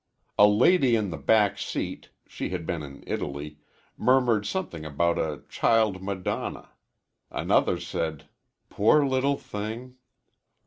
A 0.39 0.47
lady 0.47 0.95
in 0.95 1.11
the 1.11 1.17
back 1.19 1.59
seat 1.59 2.09
(she 2.25 2.49
had 2.49 2.65
been 2.65 2.81
in 2.81 3.03
Italy) 3.05 3.59
murmured 3.95 4.47
something 4.47 4.83
about 4.83 5.19
a 5.19 5.43
"child 5.47 6.01
Madonna." 6.01 6.71
Another 7.29 7.79
said, 7.79 8.27
"Poor 8.67 9.05
little 9.05 9.37
thing!" 9.37 9.97